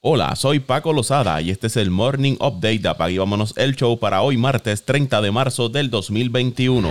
Hola, 0.00 0.36
soy 0.36 0.60
Paco 0.60 0.92
Lozada 0.92 1.42
y 1.42 1.50
este 1.50 1.66
es 1.66 1.76
el 1.76 1.90
Morning 1.90 2.34
Update 2.34 2.78
de 2.78 2.88
Apague 2.88 3.18
Vámonos 3.18 3.52
el 3.56 3.74
Show 3.74 3.98
para 3.98 4.22
hoy 4.22 4.36
martes 4.36 4.84
30 4.84 5.20
de 5.20 5.32
marzo 5.32 5.68
del 5.68 5.90
2021. 5.90 6.88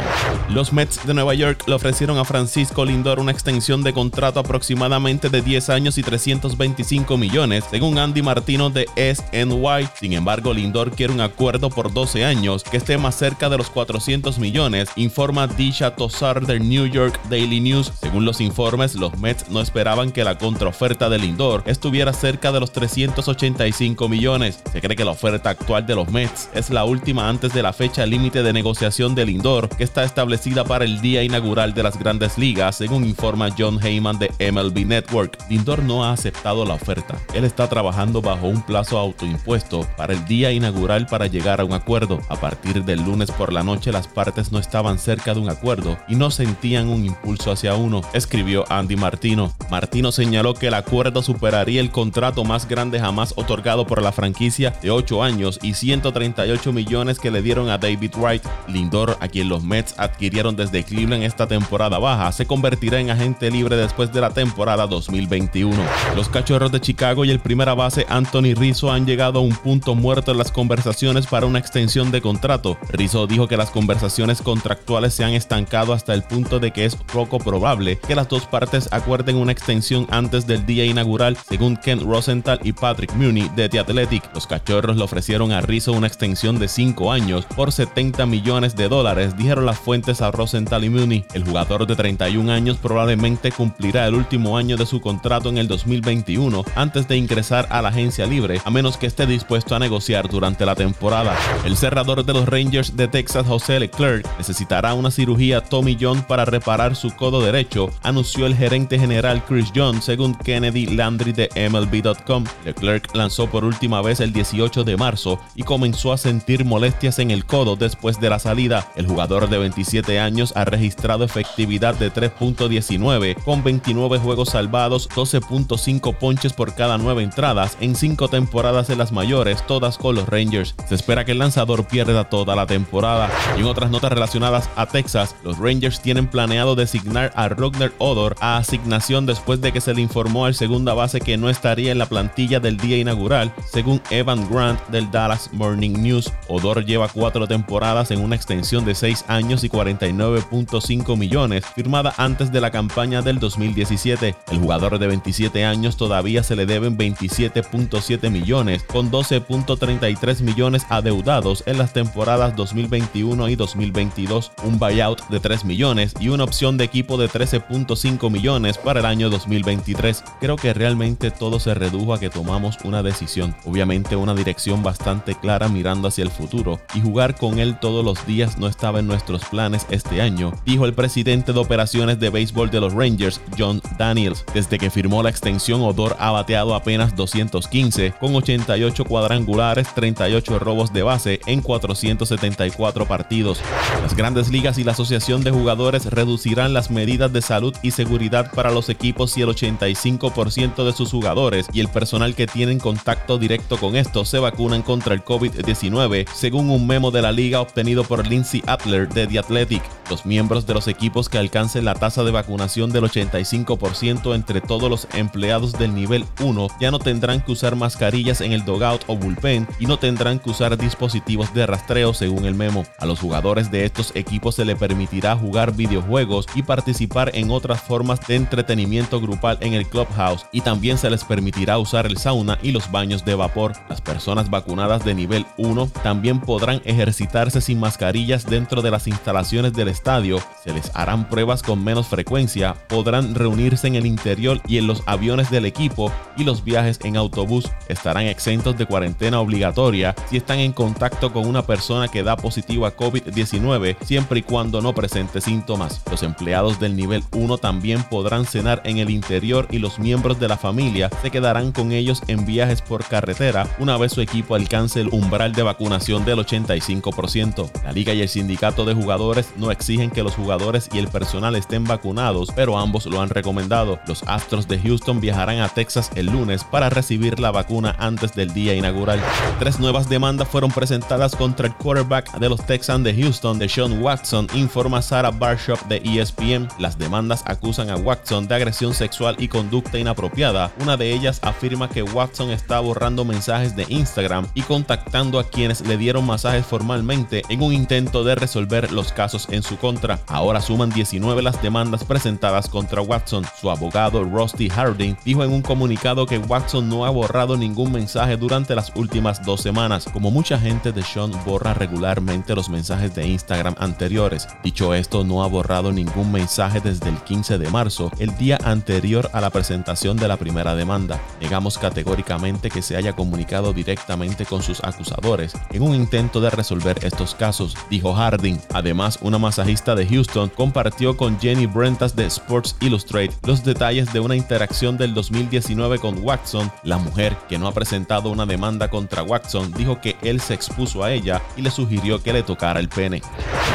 Los 0.49 0.73
Mets 0.73 1.07
de 1.07 1.13
Nueva 1.13 1.33
York 1.33 1.63
le 1.67 1.75
ofrecieron 1.75 2.17
a 2.17 2.25
Francisco 2.25 2.83
Lindor 2.83 3.21
una 3.21 3.31
extensión 3.31 3.81
de 3.81 3.93
contrato 3.93 4.41
aproximadamente 4.41 5.29
de 5.29 5.41
10 5.41 5.70
años 5.70 5.97
y 5.97 6.04
325 6.04 7.17
millones, 7.17 7.63
según 7.71 7.97
Andy 7.97 8.21
Martino 8.21 8.70
de 8.70 8.88
SNY. 8.98 9.88
Sin 9.98 10.12
embargo, 10.12 10.54
Lindor 10.54 10.92
quiere 10.92 11.14
un 11.14 11.21
acuerdo 11.21 11.70
por 11.70 11.94
12 11.94 12.26
años 12.26 12.66
que 12.66 12.76
esté 12.76 12.98
más 12.98 13.16
cerca 13.16 13.48
de 13.48 13.58
los 13.58 13.70
400 13.70 14.38
millones, 14.38 14.89
informa 14.98 15.48
Disha 15.48 15.96
Tosar 15.96 16.46
del 16.46 16.68
New 16.68 16.88
York 16.88 17.18
Daily 17.30 17.62
News. 17.62 17.89
Según 18.02 18.26
los 18.26 18.42
informes, 18.42 18.96
los 18.96 19.18
Mets 19.18 19.50
no 19.50 19.62
esperaban 19.62 20.12
que 20.12 20.26
la 20.26 20.38
contraoferta 20.38 21.10
de 21.10 21.20
Lindor 21.20 21.64
estuviera 21.68 22.12
cerca 22.12 22.52
de 22.52 22.60
los 22.60 22.74
300 22.74 22.96
385 22.98 24.09
millones. 24.09 24.64
Se 24.71 24.82
cree 24.82 24.95
que 24.95 25.06
la 25.06 25.11
oferta 25.11 25.51
actual 25.51 25.86
de 25.86 25.93
los 25.93 26.10
Mets 26.10 26.50
es 26.56 26.71
la 26.71 26.83
última 26.83 27.29
antes 27.29 27.54
de 27.54 27.61
la 27.61 27.71
fecha 27.71 28.06
límite 28.06 28.42
de 28.42 28.54
negociación 28.54 29.14
del 29.14 29.28
Lindor, 29.28 29.70
que 29.70 29.83
está 29.83 30.04
establecida 30.04 30.64
para 30.64 30.83
el 30.86 31.00
día 31.00 31.21
inaugural 31.21 31.75
de 31.75 31.83
las 31.83 32.00
grandes 32.00 32.38
ligas, 32.39 32.78
según 32.78 33.06
informa 33.06 33.50
John 33.56 33.80
Heyman 33.83 34.17
de 34.17 34.31
MLB 34.52 34.88
Network. 34.88 35.38
Lindor 35.47 35.83
no 35.83 36.03
ha 36.03 36.11
aceptado 36.11 36.66
la 36.66 36.73
oferta. 36.73 37.20
Él 37.36 37.44
está 37.44 37.70
trabajando 37.70 38.22
bajo 38.22 38.47
un 38.47 38.64
plazo 38.64 38.98
autoimpuesto 38.98 39.88
para 39.95 40.14
el 40.14 40.25
día 40.25 40.52
inaugural 40.52 41.06
para 41.06 41.28
llegar 41.28 41.61
a 41.61 41.66
un 41.66 41.73
acuerdo. 41.73 42.20
A 42.30 42.38
partir 42.38 42.84
del 42.84 43.03
lunes 43.03 43.30
por 43.30 43.53
la 43.53 43.61
noche 43.61 43.92
las 43.92 44.08
partes 44.08 44.52
no 44.52 44.58
estaban 44.58 44.98
cerca 44.98 45.36
de 45.36 45.39
un 45.39 45.50
acuerdo 45.50 45.98
y 46.08 46.16
no 46.16 46.31
sentían 46.31 46.88
un 46.88 47.06
impulso 47.06 47.52
hacia 47.52 47.75
uno, 47.75 48.02
escribió 48.14 48.66
Andy 48.72 48.95
Martino. 48.95 49.53
Martino 49.70 50.11
señaló 50.11 50.56
que 50.56 50.67
el 50.67 50.73
acuerdo 50.73 51.22
superaría 51.22 51.81
el 51.81 51.92
contrato 51.92 52.44
más 52.44 52.67
grande 52.67 52.86
jamás 52.95 53.33
otorgado 53.36 53.86
por 53.86 54.02
la 54.02 54.11
franquicia 54.11 54.73
de 54.81 54.91
8 54.91 55.23
años 55.23 55.59
y 55.61 55.73
138 55.73 56.72
millones 56.72 57.20
que 57.20 57.31
le 57.31 57.42
dieron 57.42 57.70
a 57.70 57.78
David 57.78 58.14
Wright. 58.17 58.44
Lindor, 58.67 59.17
a 59.20 59.28
quien 59.28 59.50
los 59.50 59.64
Mets 59.64 59.95
adquirieron 59.98 60.56
desde 60.56 60.84
Cleveland 60.84 61.23
esta 61.23 61.47
temporada 61.47 62.00
baja, 62.00 62.31
se 62.31 62.45
convertirá 62.45 63.00
en 63.00 63.09
agente 63.09 63.52
libre 63.52 63.75
después 63.75 64.12
de 64.12 64.22
la 64.22 64.30
temporada 64.30 64.88
2021. 64.88 65.75
Los 66.16 66.30
Cachorros 66.30 66.72
de 66.72 66.81
Chicago 66.81 67.25
y 67.25 67.31
el 67.31 67.39
primera 67.39 67.73
base 67.73 68.06
Anthony 68.09 68.53
Rizzo 68.56 68.92
han 68.92 69.06
llegado 69.06 69.40
a 69.40 69.42
un 69.42 69.56
punto 69.56 69.95
muerto 69.95 70.31
en 70.31 70.38
las 70.38 70.52
conversaciones 70.52 71.28
para 71.28 71.45
una 71.45 71.59
extensión 71.59 72.12
de 72.12 72.22
contrato. 72.22 72.78
Rizzo 72.90 73.28
dijo 73.28 73.47
que 73.47 73.58
las 73.58 73.69
conversaciones 73.69 74.42
contractuales 74.42 75.14
se 75.14 75.23
han 75.23 75.34
estancado 75.34 75.94
hasta 75.94 76.14
el 76.14 76.23
punto 76.23 76.59
de 76.59 76.72
que 76.72 76.86
es 76.86 76.95
poco 76.95 77.40
probable 77.40 78.00
que 78.00 78.16
las 78.16 78.28
dos 78.30 78.45
partes 78.45 78.90
acuerden 78.92 79.36
una 79.36 79.52
extensión 79.52 80.08
antes 80.09 80.47
del 80.47 80.66
día 80.66 80.86
inaugural, 80.86 81.38
según 81.47 81.78
Ken 81.78 82.00
Rosenthal 82.00 82.59
y 82.64 82.73
Patrick 82.80 83.14
Mooney 83.14 83.50
de 83.56 83.70
The 83.70 83.80
Athletic. 83.80 84.23
Los 84.33 84.47
cachorros 84.47 84.95
le 84.97 85.03
ofrecieron 85.03 85.52
a 85.52 85.61
Rizzo 85.61 85.92
una 85.92 86.08
extensión 86.08 86.59
de 86.59 86.67
5 86.67 87.11
años 87.11 87.45
por 87.56 87.72
70 87.72 88.25
millones 88.25 88.75
de 88.75 88.88
dólares, 88.88 89.36
dijeron 89.38 89.66
las 89.66 89.80
fuentes 89.80 90.22
a 90.22 90.31
Rosenthal 90.31 90.84
y 90.84 90.89
Mooney. 90.89 91.25
El 91.34 91.44
jugador 91.44 91.86
de 91.88 91.95
31 91.95 92.52
años 92.52 92.78
probablemente 92.78 93.52
cumplirá 93.52 94.08
el 94.08 94.16
último 94.16 94.58
año 94.58 94.78
de 94.78 94.86
su 94.86 95.02
contrato 95.02 95.50
en 95.50 95.58
el 95.58 95.67
2021 95.67 96.64
antes 96.75 97.08
de 97.08 97.17
ingresar 97.17 97.67
a 97.69 97.81
la 97.81 97.89
agencia 97.89 98.25
libre, 98.25 98.61
a 98.64 98.69
menos 98.69 98.97
que 98.97 99.08
esté 99.08 99.25
dispuesto 99.25 99.75
a 99.75 99.80
negociar 99.80 100.30
durante 100.30 100.66
la 100.66 100.75
temporada. 100.75 101.36
El 101.66 101.78
cerrador 101.78 102.23
de 102.23 102.34
los 102.34 102.47
Rangers 102.47 102.95
de 102.95 103.08
Texas, 103.08 103.45
José 103.45 103.80
Leclerc, 103.80 104.25
necesitará 104.38 104.94
una 104.94 105.12
cirugía 105.12 105.62
Tommy 105.62 105.97
John 106.00 106.23
para 106.23 106.45
reparar 106.45 106.95
su 106.95 107.16
codo 107.16 107.41
derecho, 107.41 107.89
anunció 108.03 108.45
el 108.45 108.56
gerente 108.56 109.00
general 109.00 109.44
Chris 109.45 109.72
John, 109.75 110.02
según 110.02 110.36
Kennedy 110.36 110.88
Landry 110.88 111.34
de 111.34 111.69
MLB.com. 111.69 112.45
Leclerc 112.68 113.16
lanzó 113.16 113.48
por 113.48 113.64
última 113.64 114.02
vez 114.02 114.20
el 114.20 114.34
18 114.34 114.84
de 114.84 114.98
marzo 114.98 115.40
y 115.56 115.64
comenzó 115.64 116.12
a 116.12 116.18
sentir 116.18 116.66
molestias 116.66 117.20
en 117.20 117.32
el 117.32 117.46
codo 117.46 117.76
después 117.76 118.20
de 118.20 118.30
la 118.30 118.40
salida. 118.40 118.92
El 118.96 119.08
jugador 119.08 119.50
de 119.50 119.58
27 119.58 120.20
años 120.20 120.54
ha 120.56 120.66
registrado 120.66 121.24
efectividad 121.24 121.96
de 121.96 122.12
3.19 122.12 123.41
con 123.44 123.64
29 123.64 124.19
juegos 124.19 124.50
salvados, 124.50 125.09
12.5 125.09 126.18
ponches 126.18 126.53
por 126.53 126.75
cada 126.75 126.97
9 126.97 127.24
entradas 127.24 127.78
en 127.80 127.96
5 127.96 128.28
temporadas 128.28 128.90
en 128.90 128.97
las 128.97 129.12
mayores, 129.12 129.66
todas 129.66 129.97
con 129.97 130.16
los 130.16 130.28
Rangers. 130.28 130.75
Se 130.90 130.96
espera 130.96 131.24
que 131.24 131.31
el 131.31 131.40
lanzador 131.40 131.88
pierda 131.88 132.30
toda 132.30 132.56
la 132.56 132.66
temporada. 132.66 133.31
Y 133.56 133.62
en 133.62 133.66
otras 133.66 133.91
notas 133.91 134.12
relacionadas 134.12 134.70
a 134.75 134.88
Texas, 134.88 135.36
los 135.44 135.58
Rangers 135.58 136.02
tienen 136.02 136.28
planeado 136.28 136.75
designar 136.75 137.31
a 137.36 137.47
Rogner 137.47 137.94
Odor 137.97 138.36
a 138.41 138.58
asignación 138.58 139.25
después 139.25 139.62
de 139.62 139.72
que 139.72 139.81
se 139.81 139.94
le 139.94 140.02
informó 140.02 140.46
al 140.46 140.56
segunda 140.56 140.94
base 140.94 141.22
que 141.22 141.38
no 141.38 141.50
estaría 141.50 141.91
en 141.91 141.97
la 141.97 142.08
plantilla 142.08 142.56
del 142.59 142.78
día 142.78 142.97
inaugural, 142.97 143.53
según 143.72 144.01
Evan 144.09 144.50
Grant 144.50 144.79
del 144.88 145.09
Dallas 145.12 145.50
Morning 145.53 146.01
News. 146.01 146.31
Odor 146.47 146.85
lleva 146.85 147.07
cuatro 147.07 147.47
temporadas 147.47 148.12
en 148.12 148.22
una 148.22 148.35
extensión 148.35 148.85
de 148.85 148.95
6 148.95 149.25
años 149.28 149.63
y 149.63 149.69
49.5 149.69 151.17
millones, 151.17 151.66
firmada 151.75 152.13
antes 152.17 152.51
de 152.51 152.62
la 152.62 152.72
campaña 152.72 153.22
del 153.22 153.40
2017. 153.40 154.35
El 154.51 154.59
jugador 154.59 155.00
de 155.00 155.07
27 155.07 155.66
años 155.66 155.97
todavía 155.97 156.44
se 156.44 156.56
le 156.56 156.66
deben 156.66 156.97
27.7 156.97 158.29
millones, 158.29 158.84
con 158.84 159.12
12.33 159.12 160.41
millones 160.41 160.85
adeudados 160.90 161.63
en 161.66 161.78
las 161.78 161.94
temporadas 161.94 162.56
2021 162.56 163.50
y 163.50 163.56
2022, 163.56 164.51
un 164.63 164.79
buyout 164.79 165.28
de 165.29 165.40
3 165.40 165.66
millones 165.66 166.13
y 166.19 166.29
una 166.29 166.44
opción 166.44 166.78
de 166.78 166.85
equipo 166.85 167.17
de 167.17 167.29
13.5 167.29 168.29
millones 168.31 168.78
para 168.78 169.00
el 169.00 169.06
año 169.06 169.29
2023. 169.29 170.23
Creo 170.40 170.56
que 170.56 170.73
realmente 170.73 171.31
todo 171.31 171.59
se 171.59 171.73
redujo 171.73 172.13
a 172.13 172.19
que 172.19 172.29
tomó 172.29 172.47
tomamos 172.47 172.78
una 172.85 173.03
decisión, 173.03 173.53
obviamente 173.66 174.16
una 174.16 174.34
dirección 174.34 174.81
bastante 174.81 175.35
clara 175.35 175.68
mirando 175.68 176.08
hacia 176.08 176.24
el 176.24 176.31
futuro, 176.31 176.80
y 176.96 177.02
jugar 177.02 177.35
con 177.35 177.59
él 177.59 177.78
todos 177.78 178.06
los 178.06 178.25
días 178.25 178.58
no 178.58 178.68
estaba 178.68 179.00
en 179.00 179.08
nuestros 179.08 179.44
planes 179.44 179.85
este 179.90 180.22
año, 180.22 180.53
dijo 180.66 180.85
el 180.85 180.94
presidente 180.94 181.52
de 181.52 181.59
operaciones 181.59 182.22
de 182.22 182.30
béisbol 182.30 182.72
de 182.72 182.80
los 182.80 182.94
Rangers, 182.94 183.41
John 183.58 183.81
Daniels. 183.97 184.46
Desde 184.53 184.78
que 184.78 184.90
firmó 184.90 185.24
la 185.24 185.30
extensión, 185.30 185.81
Odor 185.81 186.16
ha 186.19 186.31
bateado 186.31 186.74
apenas 186.74 187.18
215, 187.18 188.13
con 188.18 188.34
88 188.34 189.03
cuadrangulares, 189.03 189.94
38 189.94 190.58
robos 190.58 190.94
de 190.94 191.03
base 191.03 191.41
en 191.47 191.59
474 191.59 193.06
partidos. 193.08 193.59
Las 194.02 194.16
grandes 194.16 194.47
ligas 194.50 194.78
y 194.78 194.85
la 194.85 194.94
Asociación 194.94 195.44
de 195.44 195.52
Jugadores 195.52 196.06
reducirán 196.06 196.74
las 196.74 196.91
medidas 196.91 197.34
de 197.34 197.41
salud 197.41 197.75
y 197.81 197.91
seguridad 197.91 198.52
para 198.53 198.72
los 198.72 198.88
equipos 198.88 199.31
si 199.31 199.41
el 199.41 199.50
85% 199.50 200.85
de 200.85 200.94
sus 200.94 201.12
jugadores 201.12 201.68
y 201.74 201.81
el 201.81 201.90
personal 201.90 202.35
que 202.38 202.48
tienen 202.48 202.80
contacto 202.80 203.40
directo 203.40 203.78
con 203.78 203.96
esto 203.96 204.24
se 204.24 204.38
vacunan 204.38 204.84
contra 204.84 205.16
el 205.16 205.25
COVID-19, 205.25 206.28
según 206.34 206.70
un 206.70 206.86
memo 206.86 207.09
de 207.09 207.24
la 207.24 207.31
liga 207.31 207.59
obtenido 207.59 208.03
por 208.03 208.28
Lindsay 208.28 208.62
Adler 208.68 209.09
de 209.09 209.25
The 209.25 209.40
Athletic. 209.40 209.81
Los 210.12 210.25
miembros 210.25 210.68
de 210.68 210.76
los 210.76 210.88
equipos 210.88 211.30
que 211.30 211.40
alcancen 211.40 211.84
la 211.84 211.96
tasa 211.96 212.24
de 212.24 212.31
vacunación 212.31 212.92
del 212.92 213.06
85% 213.06 214.36
entre 214.36 214.62
todos 214.62 214.90
los 214.90 215.08
empleados 215.16 215.74
del 215.74 215.96
nivel 215.96 216.26
1 216.40 216.68
ya 216.80 216.92
no 216.92 217.00
tendrán 217.00 217.42
que 217.42 217.52
usar 217.52 217.76
mascarillas 217.76 218.42
en 218.42 218.53
el 218.53 218.64
dogout 218.64 219.02
o 219.08 219.18
bullpen 219.18 219.68
y 219.80 219.88
no 219.88 219.97
tendrán 219.97 220.38
que 220.40 220.52
usar 220.52 220.78
dispositivos 220.78 221.53
de 221.56 221.66
rastreo 221.66 222.14
según 222.14 222.46
el 222.46 222.53
memo. 222.53 222.86
A 223.00 223.08
los 223.08 223.20
jugadores 223.20 223.72
de 223.72 223.84
estos 223.84 224.16
equipos 224.16 224.56
se 224.56 224.64
le 224.64 224.76
permitirá 224.76 225.36
jugar 225.36 225.76
videojuegos 225.76 226.46
y 226.53 226.62
participar 226.62 227.31
en 227.34 227.50
otras 227.50 227.81
formas 227.81 228.20
de 228.28 228.36
entretenimiento 228.36 229.20
grupal 229.20 229.58
en 229.62 229.74
el 229.74 229.88
clubhouse 229.88 230.46
y 230.52 230.62
también 230.62 231.00
se 231.00 231.09
les 231.09 231.24
permitirá 231.24 231.80
usar 231.80 232.06
el 232.06 232.16
sauna 232.17 232.57
y 232.61 232.72
los 232.72 232.91
baños 232.91 233.25
de 233.25 233.35
vapor. 233.35 233.73
Las 233.89 234.01
personas 234.01 234.50
vacunadas 234.50 235.03
de 235.05 235.16
nivel 235.16 235.45
1 235.57 235.88
también 236.03 236.39
podrán 236.39 236.81
ejercitarse 236.85 237.61
sin 237.61 237.79
mascarillas 237.79 238.45
dentro 238.45 238.81
de 238.81 238.91
las 238.91 239.07
instalaciones 239.07 239.73
del 239.73 239.88
estadio, 239.88 240.39
se 240.63 240.73
les 240.73 240.91
harán 240.95 241.29
pruebas 241.29 241.63
con 241.63 241.83
menos 241.83 242.07
frecuencia, 242.07 242.75
podrán 242.88 243.35
reunirse 243.35 243.88
en 243.88 243.95
el 243.95 244.05
interior 244.05 244.61
y 244.67 244.78
en 244.78 244.88
los 244.88 245.03
aviones 245.05 245.50
del 245.50 245.66
equipo 245.66 246.11
y 246.38 246.44
los 246.44 246.63
viajes 246.63 247.00
en 247.03 247.17
autobús 247.17 247.69
estarán 247.88 248.25
exentos 248.25 248.78
de 248.78 248.85
cuarentena 248.85 249.40
obligatoria 249.40 250.16
si 250.29 250.37
están 250.37 250.59
en 250.59 250.73
contacto 250.73 251.31
con 251.31 251.46
una 251.46 251.66
persona 251.66 252.08
que 252.08 252.23
da 252.23 252.37
positivo 252.37 252.85
a 252.85 252.96
COVID-19 252.96 253.97
siempre 254.03 254.40
y 254.40 254.43
cuando 254.43 254.81
no 254.81 254.93
presente 254.93 255.41
síntomas. 255.41 256.01
Los 256.09 256.23
empleados 256.23 256.79
del 256.79 256.95
nivel 256.95 257.23
1 257.31 257.57
también 257.57 258.03
podrán 258.03 258.45
cenar 258.45 258.81
en 258.85 258.97
el 258.97 259.09
interior 259.09 259.67
y 259.71 259.79
los 259.79 259.99
miembros 259.99 260.39
de 260.39 260.47
la 260.47 260.57
familia 260.57 261.09
se 261.21 261.31
quedarán 261.31 261.71
con 261.71 261.91
ellos 261.91 262.06
en 262.27 262.45
viajes 262.45 262.81
por 262.81 263.04
carretera 263.04 263.68
una 263.80 263.98
vez 263.98 264.13
su 264.13 264.21
equipo 264.21 264.56
alcance 264.56 265.01
el 265.01 265.09
umbral 265.09 265.51
de 265.54 265.63
vacunación 265.63 266.24
del 266.24 266.39
85%. 266.39 267.69
La 267.83 267.92
liga 267.92 268.13
y 268.13 268.21
el 268.21 268.30
sindicato 268.30 268.86
de 268.86 268.94
jugadores 268.94 269.50
no 269.57 269.71
exigen 269.71 270.09
que 270.09 270.24
los 270.24 270.36
jugadores 270.36 270.89
y 270.94 271.00
el 271.00 271.07
personal 271.09 271.56
estén 271.56 271.83
vacunados, 271.83 272.50
pero 272.56 272.77
ambos 272.77 273.06
lo 273.06 273.21
han 273.21 273.30
recomendado. 273.30 274.00
Los 274.07 274.24
Astros 274.24 274.68
de 274.68 274.80
Houston 274.80 275.19
viajarán 275.19 275.59
a 275.59 275.69
Texas 275.69 276.09
el 276.15 276.27
lunes 276.27 276.63
para 276.63 276.89
recibir 276.89 277.39
la 277.39 277.51
vacuna 277.51 277.95
antes 278.00 278.33
del 278.33 278.54
día 278.54 278.74
inaugural. 278.74 279.19
Tres 279.59 279.80
nuevas 279.80 280.07
demandas 280.07 280.48
fueron 280.48 280.71
presentadas 280.71 281.36
contra 281.36 281.68
el 281.68 281.75
quarterback 281.75 282.38
de 282.39 282.50
los 282.50 282.65
Texans 282.65 283.04
de 283.04 283.13
Houston, 283.13 283.59
de 283.59 283.68
Sean 283.68 284.01
Watson, 284.01 284.48
informa 284.54 285.01
Sarah 285.01 285.31
Barshop 285.31 285.80
de 285.88 285.98
ESPN. 285.98 286.69
Las 286.80 286.98
demandas 286.98 287.44
acusan 287.45 287.89
a 287.89 287.98
Watson 287.98 288.48
de 288.48 288.56
agresión 288.56 288.94
sexual 288.94 289.36
y 289.39 289.48
conducta 289.48 289.98
inapropiada. 289.98 290.71
Una 290.80 290.95
de 290.98 291.13
ellas 291.13 291.39
afirma 291.42 291.89
que 291.89 291.96
que 291.97 292.03
Watson 292.03 292.51
está 292.51 292.79
borrando 292.79 293.25
mensajes 293.25 293.75
de 293.75 293.83
Instagram 293.89 294.45
y 294.53 294.61
contactando 294.61 295.39
a 295.39 295.49
quienes 295.49 295.81
le 295.81 295.97
dieron 295.97 296.27
masajes 296.27 296.63
formalmente 296.63 297.41
en 297.49 297.63
un 297.63 297.73
intento 297.73 298.23
de 298.23 298.35
resolver 298.35 298.91
los 298.91 299.11
casos 299.11 299.47
en 299.49 299.63
su 299.63 299.77
contra. 299.77 300.19
Ahora 300.27 300.61
suman 300.61 300.91
19 300.91 301.41
las 301.41 301.59
demandas 301.59 302.03
presentadas 302.03 302.69
contra 302.69 303.01
Watson. 303.01 303.45
Su 303.59 303.71
abogado 303.71 304.23
Rusty 304.23 304.69
Harding 304.69 305.15
dijo 305.25 305.44
en 305.44 305.51
un 305.51 305.63
comunicado 305.63 306.27
que 306.27 306.38
Watson 306.38 306.88
no 306.88 307.03
ha 307.03 307.09
borrado 307.09 307.57
ningún 307.57 307.91
mensaje 307.91 308.38
durante 308.38 308.75
las 308.75 308.91
últimas 308.95 309.44
dos 309.44 309.61
semanas, 309.61 310.07
como 310.13 310.29
mucha 310.29 310.59
gente 310.59 310.91
de 310.91 311.01
Sean 311.01 311.31
borra 311.47 311.73
regularmente 311.73 312.53
los 312.53 312.69
mensajes 312.69 313.15
de 313.15 313.25
Instagram 313.25 313.73
anteriores. 313.79 314.47
Dicho 314.63 314.94
esto, 314.94 315.23
no 315.23 315.44
ha 315.44 315.47
borrado 315.47 315.91
ningún 315.91 316.31
mensaje 316.31 316.79
desde 316.79 317.09
el 317.09 317.17
15 317.23 317.57
de 317.57 317.71
marzo, 317.71 318.11
el 318.19 318.38
día 318.38 318.59
anterior 318.63 319.31
a 319.33 319.41
la 319.41 319.49
presentación 319.49 320.15
de 320.17 320.27
la 320.27 320.38
primera 320.38 320.75
demanda. 320.75 321.19
Negamos 321.41 321.79
categóricamente 321.87 322.69
que 322.69 322.81
se 322.81 322.97
haya 322.97 323.13
comunicado 323.13 323.71
directamente 323.71 324.45
con 324.45 324.61
sus 324.61 324.83
acusadores 324.83 325.53
en 325.71 325.81
un 325.81 325.95
intento 325.95 326.41
de 326.41 326.49
resolver 326.49 326.99
estos 327.01 327.33
casos, 327.33 327.77
dijo 327.89 328.13
Harding. 328.13 328.59
Además, 328.73 329.19
una 329.21 329.37
masajista 329.37 329.95
de 329.95 330.05
Houston 330.05 330.49
compartió 330.49 331.15
con 331.15 331.39
Jenny 331.39 331.65
Brentas 331.65 332.13
de 332.13 332.25
Sports 332.25 332.75
Illustrated 332.81 333.33
los 333.43 333.63
detalles 333.63 334.11
de 334.11 334.19
una 334.19 334.35
interacción 334.35 334.97
del 334.97 335.13
2019 335.13 335.99
con 335.99 336.21
Watson. 336.23 336.69
La 336.83 336.97
mujer, 336.97 337.37
que 337.47 337.57
no 337.57 337.67
ha 337.67 337.73
presentado 337.73 338.29
una 338.31 338.45
demanda 338.45 338.89
contra 338.89 339.23
Watson, 339.23 339.71
dijo 339.77 340.01
que 340.01 340.17
él 340.21 340.41
se 340.41 340.55
expuso 340.55 341.05
a 341.05 341.13
ella 341.13 341.41
y 341.55 341.61
le 341.61 341.71
sugirió 341.71 342.21
que 342.21 342.33
le 342.33 342.43
tocara 342.43 342.81
el 342.81 342.89
pene. 342.89 343.21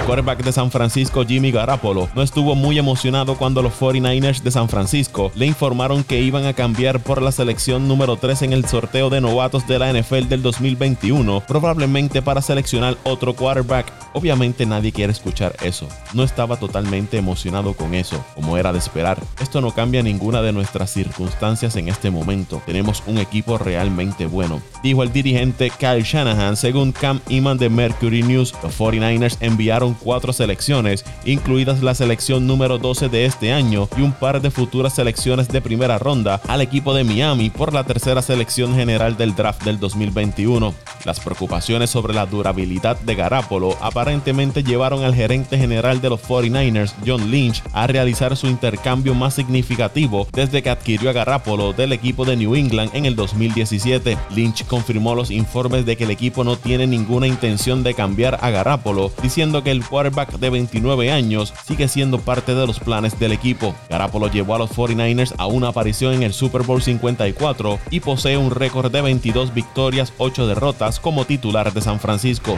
El 0.01 0.05
quarterback 0.05 0.45
de 0.45 0.53
San 0.53 0.71
Francisco, 0.71 1.25
Jimmy 1.25 1.51
Garapolo, 1.51 2.11
no 2.15 2.23
estuvo 2.23 2.55
muy 2.55 2.79
emocionado 2.79 3.37
cuando 3.39 3.63
los 3.63 3.73
49ers 3.73 4.43
de 4.43 4.51
San 4.51 4.69
Francisco 4.69 5.33
le 5.35 5.47
informaron 5.47 6.05
que 6.05 6.21
iban 6.21 6.45
a 6.45 6.53
cambiar 6.53 7.01
por 7.01 7.23
la 7.23 7.33
selección 7.33 7.89
número 7.89 8.02
3 8.03 8.43
en 8.43 8.53
el 8.53 8.67
sorteo 8.67 9.11
de 9.11 9.21
novatos 9.21 9.67
de 9.69 9.79
la 9.79 9.93
NFL 9.93 10.27
del 10.27 10.43
2021, 10.43 11.41
probablemente 11.47 12.21
para 12.21 12.43
seleccionar 12.43 12.97
otro 13.05 13.35
quarterback. 13.35 13.93
Obviamente 14.13 14.67
nadie 14.67 14.91
quiere 14.91 15.13
escuchar 15.13 15.55
eso. 15.63 15.89
No 16.13 16.25
estaba 16.25 16.57
totalmente 16.57 17.17
emocionado 17.17 17.75
con 17.75 17.95
eso, 17.95 18.23
como 18.35 18.59
era 18.59 18.73
de 18.73 18.81
esperar. 18.81 19.19
Esto 19.41 19.61
no 19.61 19.71
cambia 19.71 20.03
ninguna 20.03 20.43
de 20.43 20.53
nuestras 20.53 20.91
circunstancias 20.91 21.77
en 21.77 21.89
este 21.89 22.11
momento. 22.11 22.61
Tenemos 22.67 23.05
un 23.07 23.19
equipo 23.19 23.57
realmente 23.57 24.27
bueno, 24.27 24.61
dijo 24.83 25.05
el 25.05 25.13
dirigente 25.13 25.71
Kyle 25.71 26.03
Shanahan 26.03 26.57
según 26.57 26.91
Cam 26.91 27.21
Iman 27.29 27.57
de 27.57 27.71
Mercury 27.71 28.25
News. 28.25 28.53
Los 28.65 28.77
49ers 28.79 29.37
enviaron 29.41 29.95
cuatro 29.95 30.33
selecciones, 30.33 31.05
incluidas 31.25 31.83
la 31.83 31.95
selección 31.95 32.49
número 32.49 32.79
12 32.79 33.09
de 33.09 33.27
este 33.27 33.53
año 33.53 33.89
y 33.97 34.03
un 34.03 34.13
par 34.13 34.43
de 34.43 34.51
futuras 34.51 34.95
selecciones 34.95 35.49
de 35.49 35.61
primera 35.61 35.99
ronda 35.99 36.41
al 36.49 36.61
equipo 36.61 36.95
de 36.95 37.05
Miami 37.05 37.51
por 37.51 37.73
la 37.73 37.85
tercera 37.93 38.23
selección 38.23 38.75
general 38.75 39.19
del 39.19 39.35
draft 39.35 39.65
del 39.65 39.79
2021. 39.79 40.73
Las 41.05 41.21
preocupaciones 41.21 41.91
sobre 41.91 42.15
la 42.15 42.25
durabilidad 42.25 42.99
de 42.99 43.15
Garapolo 43.15 43.77
aparentemente 43.83 44.63
llevaron 44.63 45.05
al 45.05 45.15
gerente 45.15 45.59
general 45.59 46.01
de 46.01 46.09
los 46.09 46.23
49ers, 46.23 46.95
John 47.07 47.31
Lynch, 47.31 47.63
a 47.75 47.87
realizar 47.87 48.35
su 48.35 48.47
intercambio 48.47 49.15
más 49.15 49.35
significativo 49.35 50.27
desde 50.33 50.63
que 50.63 50.71
adquirió 50.71 51.11
a 51.11 51.13
Garapolo 51.13 51.75
del 51.75 51.93
equipo 51.93 52.25
de 52.25 52.37
New 52.37 52.55
England 52.55 52.93
en 52.95 53.05
el 53.05 53.15
2017. 53.15 54.17
Lynch 54.31 54.65
confirmó 54.65 55.15
los 55.15 55.31
informes 55.31 55.85
de 55.85 55.99
que 55.99 56.05
el 56.05 56.13
equipo 56.13 56.45
no 56.45 56.57
tiene 56.57 56.87
ninguna 56.87 57.27
intención 57.27 57.83
de 57.83 57.93
cambiar 57.93 58.39
a 58.41 58.49
Garapolo, 58.49 59.13
diciendo 59.23 59.63
que 59.63 59.71
el 59.71 59.85
quarterback 59.85 60.39
de 60.39 60.49
29 60.49 61.13
años 61.13 61.53
sigue 61.67 61.89
siendo 61.89 62.19
parte 62.21 62.55
de 62.55 62.67
los 62.67 62.81
planes 62.81 63.19
del 63.19 63.33
equipo. 63.33 63.75
Garapolo 63.91 64.31
llevó 64.31 64.55
a 64.55 64.59
los 64.61 64.71
49ers 64.71 65.35
a 65.37 65.45
una 65.45 65.69
aparición 65.69 66.15
en 66.15 66.23
el 66.23 66.33
Super 66.33 66.63
Bowl 66.63 66.81
54 66.81 67.82
y 67.91 68.01
posee 68.01 68.37
un 68.37 68.51
récord 68.51 68.91
de 68.91 69.03
22 69.03 69.55
victorias, 69.55 70.13
8 70.19 70.47
derrotas 70.47 71.01
como 71.01 71.25
titular 71.25 71.73
de 71.73 71.81
San 71.81 72.01
Francisco. 72.01 72.57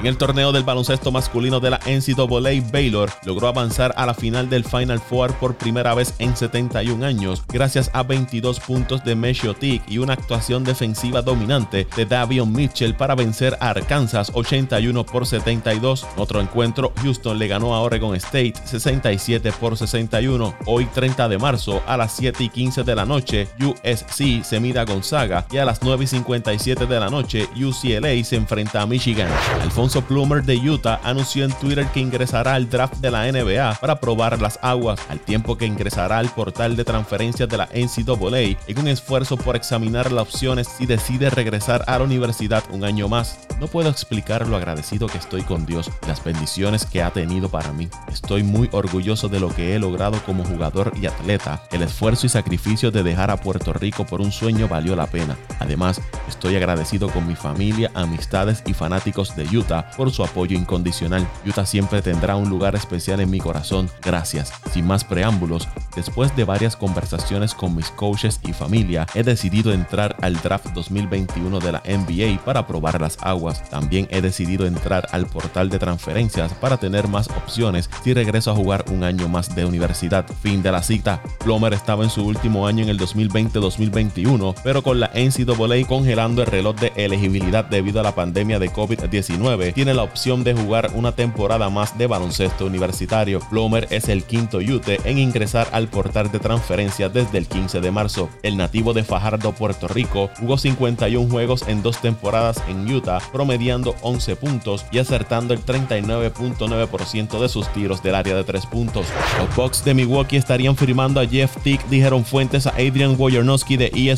En 0.00 0.06
el 0.06 0.18
torneo 0.18 0.52
del 0.52 0.64
baloncesto 0.64 1.10
masculino 1.10 1.60
de 1.60 1.70
la 1.70 1.80
NCAA, 1.86 2.70
Baylor 2.70 3.10
logró 3.24 3.48
avanzar 3.48 3.94
a 3.96 4.06
la 4.06 4.14
final 4.14 4.48
del 4.50 4.64
Final 4.64 5.00
Four 5.00 5.34
por 5.34 5.56
primera 5.56 5.94
vez 5.94 6.14
en 6.18 6.36
71 6.36 7.04
años, 7.04 7.42
gracias 7.48 7.90
a 7.92 8.02
22 8.02 8.60
puntos 8.60 9.04
de 9.04 9.14
Meshiotic 9.14 9.82
y 9.88 9.98
una 9.98 10.12
actuación 10.12 10.64
defensiva 10.64 11.22
dominante 11.22 11.86
de 11.96 12.06
Davion 12.06 12.52
Mitchell 12.52 12.94
para 12.94 13.14
vencer 13.14 13.56
a 13.60 13.70
Arkansas 13.70 14.30
81 14.34 15.04
por 15.04 15.26
72. 15.26 16.06
En 16.14 16.22
otro 16.22 16.40
encuentro, 16.40 16.92
Houston 17.02 17.38
le 17.38 17.48
ganó 17.48 17.74
a 17.74 17.80
Oregon 17.80 18.14
State 18.16 18.54
67 18.64 19.52
por 19.52 19.76
61. 19.76 20.54
Hoy 20.66 20.86
30 20.86 21.28
de 21.28 21.38
marzo 21.38 21.82
a 21.86 21.96
las 21.96 22.12
7 22.16 22.44
y 22.44 22.48
15 22.48 22.84
de 22.84 22.94
la 22.94 23.04
noche, 23.04 23.48
USC 23.60 24.44
se 24.44 24.55
a 24.56 24.84
Gonzaga 24.84 25.46
y 25.50 25.58
a 25.58 25.66
las 25.66 25.82
9 25.82 26.04
y 26.04 26.06
57 26.06 26.86
de 26.86 26.98
la 26.98 27.10
noche, 27.10 27.46
UCLA 27.54 28.24
se 28.24 28.36
enfrenta 28.36 28.80
a 28.80 28.86
Michigan. 28.86 29.28
Alfonso 29.60 30.00
Plummer 30.00 30.42
de 30.42 30.56
Utah 30.56 30.98
anunció 31.04 31.44
en 31.44 31.52
Twitter 31.52 31.86
que 31.92 32.00
ingresará 32.00 32.54
al 32.54 32.70
draft 32.70 32.96
de 32.96 33.10
la 33.10 33.30
NBA 33.30 33.74
para 33.78 34.00
probar 34.00 34.40
las 34.40 34.58
aguas, 34.62 34.98
al 35.10 35.20
tiempo 35.20 35.58
que 35.58 35.66
ingresará 35.66 36.18
al 36.18 36.30
portal 36.30 36.74
de 36.74 36.84
transferencias 36.84 37.50
de 37.50 37.56
la 37.58 37.66
NCAA 37.66 38.58
en 38.66 38.78
un 38.78 38.88
esfuerzo 38.88 39.36
por 39.36 39.56
examinar 39.56 40.10
las 40.10 40.22
opciones 40.22 40.68
si 40.68 40.86
decide 40.86 41.28
regresar 41.28 41.84
a 41.86 41.98
la 41.98 42.04
universidad 42.04 42.64
un 42.70 42.84
año 42.84 43.08
más. 43.08 43.38
No 43.60 43.66
puedo 43.66 43.90
explicar 43.90 44.48
lo 44.48 44.56
agradecido 44.56 45.06
que 45.06 45.18
estoy 45.18 45.42
con 45.42 45.66
Dios 45.66 45.90
y 46.02 46.06
las 46.06 46.24
bendiciones 46.24 46.86
que 46.86 47.02
ha 47.02 47.10
tenido 47.10 47.50
para 47.50 47.72
mí. 47.72 47.88
Estoy 48.10 48.42
muy 48.42 48.70
orgulloso 48.72 49.28
de 49.28 49.38
lo 49.38 49.54
que 49.54 49.74
he 49.74 49.78
logrado 49.78 50.18
como 50.24 50.44
jugador 50.44 50.92
y 51.00 51.06
atleta. 51.06 51.62
El 51.70 51.82
esfuerzo 51.82 52.26
y 52.26 52.30
sacrificio 52.30 52.90
de 52.90 53.02
dejar 53.02 53.30
a 53.30 53.36
Puerto 53.36 53.74
Rico 53.74 54.06
por 54.06 54.22
un 54.22 54.32
sueño 54.32 54.45
valió 54.68 54.94
la 54.96 55.06
pena. 55.06 55.36
Además, 55.58 56.00
estoy 56.28 56.56
agradecido 56.56 57.08
con 57.08 57.26
mi 57.26 57.34
familia, 57.34 57.90
amistades 57.94 58.62
y 58.66 58.74
fanáticos 58.74 59.34
de 59.36 59.44
Utah 59.56 59.90
por 59.96 60.10
su 60.10 60.22
apoyo 60.22 60.56
incondicional. 60.56 61.26
Utah 61.44 61.66
siempre 61.66 62.02
tendrá 62.02 62.36
un 62.36 62.48
lugar 62.48 62.74
especial 62.74 63.20
en 63.20 63.30
mi 63.30 63.38
corazón. 63.38 63.90
Gracias. 64.02 64.52
Sin 64.72 64.86
más 64.86 65.04
preámbulos, 65.04 65.68
después 65.94 66.34
de 66.36 66.44
varias 66.44 66.76
conversaciones 66.76 67.54
con 67.54 67.74
mis 67.74 67.90
coaches 67.90 68.40
y 68.42 68.52
familia, 68.52 69.06
he 69.14 69.22
decidido 69.22 69.72
entrar 69.72 70.16
al 70.22 70.34
draft 70.40 70.66
2021 70.74 71.58
de 71.60 71.72
la 71.72 71.82
NBA 71.86 72.44
para 72.44 72.66
probar 72.66 73.00
las 73.00 73.18
aguas 73.22 73.62
también 73.70 74.08
he 74.10 74.20
decidido 74.20 74.66
entrar 74.66 75.08
al 75.12 75.26
portal 75.26 75.68
de 75.68 75.78
transferencias 75.78 76.52
para 76.54 76.76
tener 76.76 77.08
más 77.08 77.28
opciones 77.28 77.90
si 78.02 78.14
regreso 78.14 78.50
a 78.50 78.54
jugar 78.54 78.84
un 78.90 79.04
año 79.04 79.28
más 79.28 79.54
de 79.54 79.64
universidad. 79.64 80.26
Fin 80.42 80.62
de 80.62 80.72
la 80.72 80.82
cita. 80.82 81.22
Plomer 81.44 81.74
estaba 81.74 82.04
en 82.04 82.10
su 82.10 82.24
último 82.24 82.66
año 82.66 82.82
en 82.82 82.88
el 82.88 82.98
2020-2021, 82.98 84.25
pero 84.64 84.82
con 84.82 84.98
la 84.98 85.10
NCAA 85.14 85.86
congelando 85.86 86.42
el 86.42 86.48
reloj 86.48 86.74
de 86.76 86.92
elegibilidad 86.96 87.64
debido 87.64 88.00
a 88.00 88.02
la 88.02 88.14
pandemia 88.14 88.58
de 88.58 88.72
COVID-19, 88.72 89.72
tiene 89.72 89.94
la 89.94 90.02
opción 90.02 90.42
de 90.42 90.52
jugar 90.52 90.90
una 90.94 91.12
temporada 91.12 91.70
más 91.70 91.96
de 91.96 92.08
baloncesto 92.08 92.66
universitario. 92.66 93.38
Plomer 93.50 93.86
es 93.90 94.08
el 94.08 94.24
quinto 94.24 94.58
Ute 94.58 95.00
en 95.04 95.18
ingresar 95.18 95.68
al 95.70 95.86
portal 95.86 96.32
de 96.32 96.40
transferencias 96.40 97.12
desde 97.12 97.38
el 97.38 97.46
15 97.46 97.80
de 97.80 97.90
marzo. 97.92 98.28
El 98.42 98.56
nativo 98.56 98.92
de 98.92 99.04
Fajardo, 99.04 99.52
Puerto 99.52 99.86
Rico, 99.86 100.28
jugó 100.40 100.58
51 100.58 101.30
juegos 101.30 101.62
en 101.68 101.82
dos 101.82 102.00
temporadas 102.00 102.60
en 102.68 102.92
Utah, 102.92 103.20
promediando 103.32 103.94
11 104.02 104.34
puntos 104.36 104.84
y 104.90 104.98
acertando 104.98 105.54
el 105.54 105.64
39.9% 105.64 107.40
de 107.40 107.48
sus 107.48 107.68
tiros 107.68 108.02
del 108.02 108.16
área 108.16 108.34
de 108.34 108.42
3 108.42 108.66
puntos. 108.66 109.06
Los 109.38 109.54
Bucks 109.54 109.84
de 109.84 109.94
Milwaukee 109.94 110.36
estarían 110.36 110.76
firmando 110.76 111.20
a 111.20 111.26
Jeff 111.26 111.56
Tick, 111.62 111.86
dijeron 111.88 112.24
fuentes 112.24 112.66
a 112.66 112.70
Adrian 112.70 113.14
Wojnarowski 113.16 113.76
de 113.76 113.92
ESPN. 113.94 114.15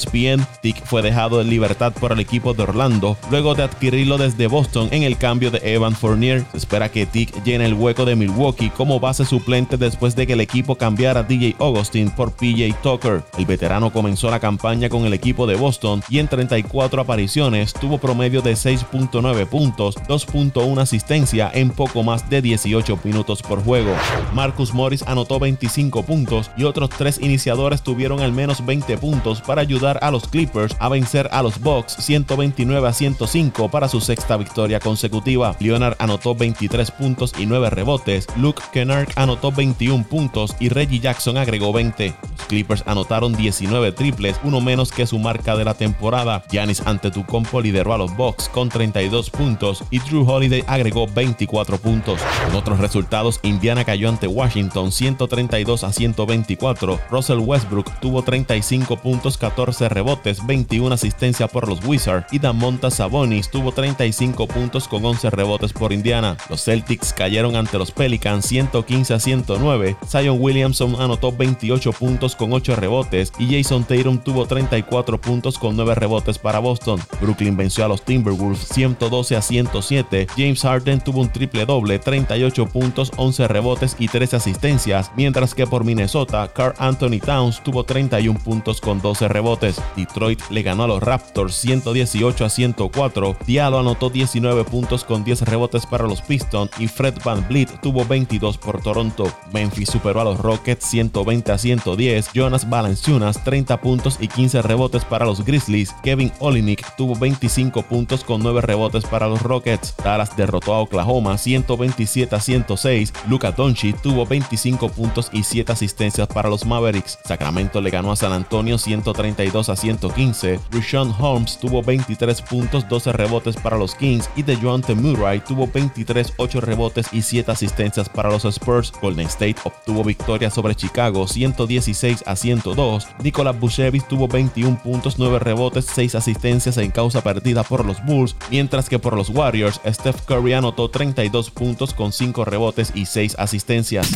Tick 0.63 0.85
fue 0.85 1.03
dejado 1.03 1.41
en 1.41 1.51
libertad 1.51 1.93
por 1.93 2.13
el 2.13 2.21
equipo 2.21 2.55
de 2.55 2.63
Orlando 2.63 3.17
luego 3.31 3.55
de 3.55 3.63
adquirirlo 3.63 4.19
desde 4.19 4.47
Boston 4.47 4.89
en 4.91 5.03
el 5.03 5.17
cambio 5.17 5.51
de 5.51 5.61
Evan 5.63 5.95
Fournier. 5.95 6.45
Se 6.53 6.59
espera 6.59 6.91
que 6.91 7.07
Tick 7.07 7.43
llene 7.45 7.67
el 7.67 7.75
hueco 7.75 8.05
de 8.05 8.17
Milwaukee 8.17 8.71
como 8.71 9.01
base 9.01 9.25
suplente 9.25 9.77
después 9.77 10.15
de 10.17 10.27
que 10.27 10.35
el 10.35 10.41
equipo 10.41 10.77
cambiara 10.77 11.21
a 11.21 11.23
DJ 11.23 11.57
Augustin 11.59 12.11
por 12.11 12.33
PJ 12.33 12.75
Tucker. 12.83 13.23
El 13.39 13.47
veterano 13.47 13.93
comenzó 13.93 14.31
la 14.31 14.41
campaña 14.41 14.89
con 14.89 15.05
el 15.05 15.15
equipo 15.15 15.47
de 15.47 15.57
Boston 15.57 16.03
y 16.09 16.19
en 16.19 16.29
34 16.29 17.01
apariciones 17.01 17.73
tuvo 17.73 17.99
promedio 17.99 18.43
de 18.43 18.53
6.9 18.53 19.47
puntos, 19.47 19.97
2.1 19.97 20.81
asistencia 20.81 21.51
en 21.55 21.71
poco 21.71 22.03
más 22.03 22.29
de 22.29 22.43
18 22.43 22.99
minutos 23.05 23.43
por 23.43 23.63
juego. 23.63 23.95
Marcus 24.35 24.75
Morris 24.75 25.03
anotó 25.07 25.39
25 25.39 26.03
puntos 26.03 26.51
y 26.57 26.65
otros 26.65 26.91
tres 26.91 27.19
iniciadores 27.21 27.83
tuvieron 27.83 28.21
al 28.21 28.33
menos 28.33 28.65
20 28.65 28.99
puntos 28.99 29.41
para 29.41 29.63
ayudar 29.63 29.88
a 30.03 30.11
los 30.11 30.29
Clippers 30.29 30.77
a 30.79 30.91
vencer 30.91 31.29
a 31.33 31.43
los 31.43 31.59
Bucks 31.61 31.95
129 32.01 32.87
a 32.87 32.93
105 32.93 33.71
para 33.71 33.89
su 33.89 34.01
sexta 34.01 34.37
victoria 34.37 34.81
consecutiva. 34.81 35.57
Leonard 35.61 35.97
anotó 35.99 36.35
23 36.35 36.91
puntos 36.91 37.33
y 37.39 37.47
9 37.47 37.71
rebotes, 37.71 38.27
Luke 38.37 38.63
Kennard 38.73 39.09
anotó 39.17 39.51
21 39.51 40.05
puntos 40.05 40.55
y 40.61 40.69
Reggie 40.69 41.01
Jackson 41.01 41.39
agregó 41.39 41.73
20. 41.73 42.15
Clippers 42.49 42.83
anotaron 42.87 43.37
19 43.37 43.93
triples, 43.93 44.41
uno 44.43 44.61
menos 44.61 44.91
que 44.91 45.07
su 45.07 45.21
marca 45.21 45.57
de 45.57 45.65
la 45.65 45.75
temporada. 45.75 46.43
Giannis 46.51 46.83
Antetokounmpo 46.85 47.61
lideró 47.61 47.95
a 47.95 47.99
los 47.99 48.17
Bucks 48.17 48.49
con 48.49 48.69
30 48.69 48.89
32 48.89 49.31
puntos 49.31 49.85
y 49.91 49.99
Drew 49.99 50.29
Holiday 50.29 50.65
agregó 50.67 51.07
24 51.07 51.79
puntos. 51.79 52.21
En 52.49 52.55
otros 52.57 52.79
resultados, 52.79 53.39
Indiana 53.43 53.85
cayó 53.85 54.09
ante 54.09 54.27
Washington 54.27 54.91
132 54.91 55.85
a 55.85 55.93
124. 55.93 56.99
Russell 57.11 57.39
Westbrook 57.39 58.01
tuvo 58.01 58.23
35 58.23 58.97
puntos, 58.97 59.37
14 59.37 59.91
rebotes, 59.91 60.45
21 60.47 60.95
asistencias 60.95 61.51
por 61.51 61.69
los 61.69 61.85
Wizards 61.85 62.27
y 62.33 62.39
Damonta 62.39 62.91
Sabonis 62.91 63.51
tuvo 63.51 63.73
35 63.73 64.47
puntos 64.47 64.89
con 64.89 65.05
11 65.05 65.31
rebotes 65.31 65.73
por 65.73 65.93
Indiana. 65.93 66.37
Los 66.49 66.65
Celtics 66.65 67.13
cayeron 67.13 67.57
ante 67.57 67.79
los 67.79 67.91
Pelicans 67.91 68.47
115 68.47 69.15
a 69.15 69.21
109. 69.21 69.97
Zion 70.09 70.39
Williamson 70.41 70.97
anotó 70.99 71.31
28 71.31 71.93
puntos 71.93 72.35
con 72.39 72.53
8 72.55 72.77
rebotes 72.77 73.33
y 73.39 73.55
Jason 73.55 73.85
Tatum 73.85 74.19
tuvo 74.19 74.47
34 74.47 75.21
puntos 75.21 75.59
con 75.59 75.77
9 75.77 75.95
rebotes 75.95 76.39
para 76.39 76.61
Boston. 76.61 76.99
Brooklyn 77.21 77.57
venció 77.57 77.85
a 77.85 77.89
los 77.89 78.03
Timberwolves 78.03 78.61
112 78.69 79.37
a 79.37 79.43
107. 79.43 80.27
James 80.37 80.63
Harden 80.63 81.01
tuvo 81.01 81.21
un 81.21 81.31
triple 81.31 81.67
doble, 81.67 81.99
38 81.99 82.67
puntos, 82.67 83.13
11 83.17 83.49
rebotes 83.49 83.97
y 83.99 84.09
13 84.09 84.37
asistencias, 84.37 85.11
mientras 85.17 85.55
que 85.55 85.67
por 85.67 85.85
Minnesota, 85.85 86.51
Carl 86.55 86.75
Anthony 86.79 87.19
Towns 87.21 87.63
tuvo 87.63 87.85
31 87.85 88.39
puntos 88.39 88.81
con 88.81 89.03
12 89.03 89.29
rebotes. 89.29 89.83
Detroit 89.97 90.41
le 90.51 90.63
ganó 90.63 90.85
a 90.85 90.89
los 90.89 91.03
Raptors 91.03 91.55
118 91.57 92.45
a 92.45 92.49
104. 92.49 93.37
Diallo 93.47 93.79
anotó 93.79 94.11
19 94.11 94.65
puntos 94.65 95.05
con 95.05 95.25
10 95.25 95.43
rebotes 95.43 95.87
para 95.87 96.07
los 96.07 96.23
Pistons 96.23 96.71
y 96.79 96.87
Fred 96.87 97.15
Van 97.25 97.47
Vliet 97.49 97.81
tuvo 97.81 98.05
22 98.05 98.59
por 98.59 98.81
Toronto. 98.81 99.31
Memphis 99.53 99.91
superó 99.91 100.21
a 100.21 100.25
los 100.25 100.39
Rockets 100.39 100.87
120 100.87 101.53
a 101.53 101.59
110. 101.59 102.28
Jonas 102.35 102.69
Valanciunas 102.69 103.43
30 103.45 103.81
puntos 103.81 104.19
y 104.21 104.29
15 104.29 104.63
rebotes 104.63 105.05
para 105.05 105.25
los 105.25 105.45
Grizzlies. 105.45 105.95
Kevin 106.03 106.33
Olinik 106.41 106.85
tuvo 106.97 107.15
25 107.15 107.83
puntos 107.83 108.25
con 108.25 108.43
9 108.43 108.61
rebotes 108.61 109.05
para 109.05 109.29
los 109.29 109.43
Rockets. 109.43 109.95
Dallas 110.03 110.37
derrotó 110.37 110.75
a 110.75 110.81
Oklahoma 110.81 111.39
127 111.39 112.35
a 112.35 112.41
106. 112.41 113.13
Luka 113.29 113.53
Doncic 113.53 114.01
tuvo 114.01 114.27
25 114.27 114.89
puntos 114.91 115.31
y 115.33 115.43
7 115.43 115.73
asistencias 115.73 116.29
para 116.29 116.49
los 116.49 116.65
Mavericks. 116.65 117.19
Sacramento 117.25 117.81
le 117.81 117.91
ganó 117.91 118.13
a 118.13 118.17
San 118.17 118.33
Antonio 118.33 118.79
132 118.79 119.69
a 119.69 119.77
115. 119.77 120.61
Rishon 120.71 121.15
Holmes 121.19 121.59
tuvo 121.59 121.83
23 121.83 122.43
puntos, 122.43 122.89
12 122.89 123.13
rebotes 123.13 123.57
para 123.57 123.79
los 123.79 123.95
Kings 123.95 124.29
y 124.37 124.43
DeJounte 124.43 124.95
Murray 124.95 125.41
tuvo 125.41 125.67
23, 125.67 126.35
8 126.37 126.61
rebotes 126.61 127.09
y 127.13 127.23
7 127.23 127.51
asistencias 127.51 128.09
para 128.09 128.31
los 128.31 128.45
Spurs. 128.45 128.93
Golden 129.01 129.27
State 129.27 129.57
obtuvo 129.65 130.05
victoria 130.05 130.51
sobre 130.51 130.75
Chicago 130.75 131.27
116 131.27 132.18
a 132.27 132.37
102. 132.37 133.09
Nicolas 133.23 133.59
Bushevich 133.59 134.07
tuvo 134.09 134.29
21 134.29 134.79
puntos, 134.83 135.19
9 135.19 135.39
rebotes, 135.39 135.87
6 135.87 136.15
asistencias 136.15 136.77
en 136.77 136.91
causa 136.91 137.23
perdida 137.23 137.63
por 137.63 137.85
los 137.85 138.05
Bulls, 138.05 138.37
mientras 138.51 138.89
que 138.89 138.99
por 138.99 139.17
los 139.17 139.31
Warriors, 139.31 139.81
Steph 139.87 140.23
Curry 140.27 140.55
anotó 140.55 140.91
32 140.91 141.51
puntos 141.51 141.95
con 141.95 142.13
5 142.13 142.45
rebotes 142.45 142.93
y 142.95 143.07
6 143.07 143.37
asistencias. 143.39 144.11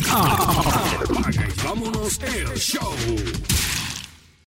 vámonos 1.63 2.19
el 2.21 2.57
show. 2.57 2.93